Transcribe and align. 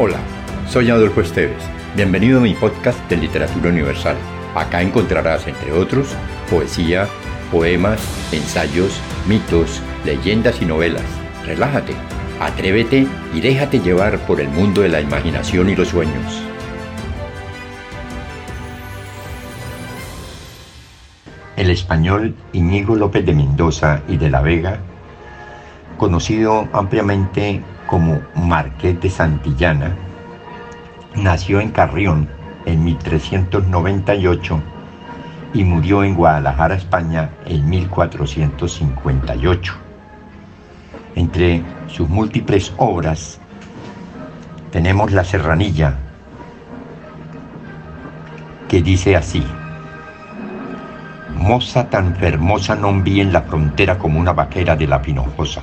Hola, 0.00 0.18
soy 0.68 0.90
Adolfo 0.90 1.22
Esteves. 1.22 1.60
Bienvenido 1.96 2.38
a 2.38 2.42
mi 2.42 2.54
podcast 2.54 3.00
de 3.10 3.16
Literatura 3.16 3.70
Universal. 3.70 4.16
Acá 4.54 4.80
encontrarás, 4.80 5.48
entre 5.48 5.72
otros, 5.72 6.14
poesía, 6.48 7.08
poemas, 7.50 8.00
ensayos, 8.30 9.00
mitos, 9.26 9.82
leyendas 10.04 10.62
y 10.62 10.66
novelas. 10.66 11.02
Relájate, 11.44 11.94
atrévete 12.38 13.08
y 13.34 13.40
déjate 13.40 13.80
llevar 13.80 14.20
por 14.20 14.40
el 14.40 14.48
mundo 14.50 14.82
de 14.82 14.88
la 14.88 15.00
imaginación 15.00 15.68
y 15.68 15.74
los 15.74 15.88
sueños. 15.88 16.44
El 21.56 21.70
español 21.70 22.36
Iñigo 22.52 22.94
López 22.94 23.26
de 23.26 23.34
Mendoza 23.34 24.02
y 24.06 24.16
de 24.16 24.30
la 24.30 24.42
Vega, 24.42 24.78
conocido 25.96 26.68
ampliamente 26.72 27.64
como 27.88 28.20
Marqués 28.34 29.00
de 29.00 29.10
Santillana, 29.10 29.96
nació 31.16 31.60
en 31.60 31.70
Carrión 31.70 32.28
en 32.66 32.84
1398 32.84 34.62
y 35.54 35.64
murió 35.64 36.04
en 36.04 36.14
Guadalajara, 36.14 36.74
España, 36.74 37.30
en 37.46 37.68
1458. 37.68 39.74
Entre 41.16 41.64
sus 41.88 42.08
múltiples 42.08 42.72
obras 42.76 43.40
tenemos 44.70 45.10
La 45.10 45.24
Serranilla, 45.24 45.94
que 48.68 48.82
dice 48.82 49.16
así, 49.16 49.42
Moza 51.34 51.88
tan 51.88 52.14
fermosa 52.16 52.76
non 52.76 53.00
vi 53.00 53.22
en 53.22 53.32
la 53.32 53.48
frontera 53.48 53.96
como 53.96 54.20
una 54.20 54.34
vaquera 54.34 54.76
de 54.76 54.86
la 54.86 55.00
Pinojosa 55.00 55.62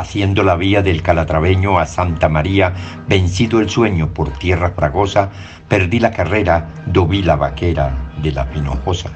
haciendo 0.00 0.42
la 0.42 0.56
vía 0.56 0.82
del 0.82 1.02
Calatraveño 1.02 1.78
a 1.78 1.86
Santa 1.86 2.28
María, 2.28 2.72
vencido 3.06 3.60
el 3.60 3.68
sueño 3.68 4.14
por 4.14 4.30
tierra 4.32 4.70
fragosa, 4.70 5.30
perdí 5.68 6.00
la 6.00 6.10
carrera, 6.10 6.68
dobí 6.86 7.22
la 7.22 7.36
vaquera 7.36 8.12
de 8.22 8.32
la 8.32 8.48
Pinojosa. 8.48 9.10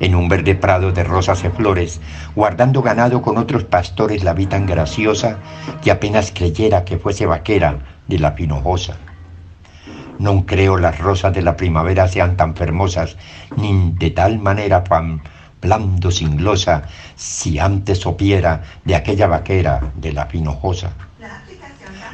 En 0.00 0.14
un 0.14 0.28
verde 0.28 0.54
prado 0.54 0.90
de 0.90 1.04
rosas 1.04 1.44
y 1.44 1.48
flores, 1.48 2.00
guardando 2.34 2.82
ganado 2.82 3.22
con 3.22 3.38
otros 3.38 3.64
pastores, 3.64 4.24
la 4.24 4.32
vi 4.32 4.46
tan 4.46 4.66
graciosa 4.66 5.38
que 5.80 5.92
apenas 5.92 6.32
creyera 6.34 6.84
que 6.84 6.98
fuese 6.98 7.26
vaquera 7.26 7.78
de 8.08 8.18
la 8.18 8.34
Pinojosa. 8.34 8.96
No 10.18 10.44
creo 10.44 10.76
las 10.76 10.98
rosas 10.98 11.32
de 11.32 11.42
la 11.42 11.56
primavera 11.56 12.08
sean 12.08 12.36
tan 12.36 12.54
fermosas, 12.54 13.16
ni 13.56 13.92
de 13.92 14.10
tal 14.10 14.38
manera 14.38 14.82
fan 14.82 15.22
blando 15.62 16.10
sin 16.10 16.36
glosa, 16.36 16.82
si 17.14 17.58
antes 17.58 18.00
sopiera 18.00 18.62
de 18.84 18.96
aquella 18.96 19.28
vaquera 19.28 19.80
de 19.94 20.12
la 20.12 20.26
pinojosa. 20.26 20.90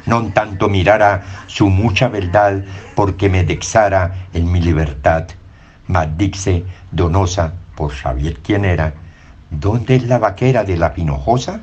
Non 0.05 0.31
tanto 0.31 0.69
mirara 0.69 1.45
su 1.47 1.67
mucha 1.69 2.07
verdad 2.07 2.63
porque 2.95 3.27
me 3.27 3.43
dexara 3.43 4.29
en 4.33 4.49
mi 4.49 4.61
libertad, 4.61 5.27
mas 5.87 6.07
dixe 6.15 6.63
donosa 6.91 7.53
por 7.75 7.93
saber 7.93 8.39
quién 8.39 8.63
era, 8.63 8.93
¿dónde 9.49 9.95
es 9.95 10.03
la 10.03 10.19
vaquera 10.19 10.63
de 10.63 10.77
la 10.77 10.93
pinojosa? 10.93 11.61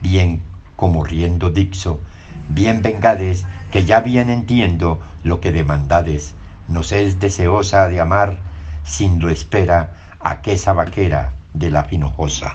Bien, 0.00 0.42
como 0.76 1.04
riendo 1.04 1.50
dixo, 1.50 2.00
bien 2.48 2.82
vengades, 2.82 3.44
que 3.70 3.84
ya 3.84 4.00
bien 4.00 4.30
entiendo 4.30 5.00
lo 5.22 5.40
que 5.40 5.52
demandades, 5.52 6.34
nos 6.68 6.92
es 6.92 7.18
deseosa 7.20 7.88
de 7.88 8.00
amar, 8.00 8.38
sin 8.84 9.20
lo 9.20 9.28
espera, 9.28 10.09
aquella 10.20 10.72
vaquera 10.72 11.32
de 11.54 11.70
la 11.70 11.86
Pinojosa. 11.86 12.54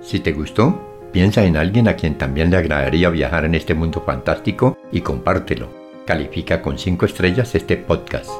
Si 0.00 0.20
te 0.20 0.32
gustó, 0.32 0.80
piensa 1.12 1.44
en 1.44 1.56
alguien 1.56 1.88
a 1.88 1.94
quien 1.94 2.18
también 2.18 2.50
le 2.50 2.56
agradaría 2.56 3.08
viajar 3.08 3.44
en 3.44 3.54
este 3.54 3.74
mundo 3.74 4.02
fantástico 4.04 4.76
y 4.90 5.00
compártelo. 5.00 5.68
Califica 6.06 6.60
con 6.60 6.78
5 6.78 7.06
estrellas 7.06 7.54
este 7.54 7.76
podcast. 7.76 8.30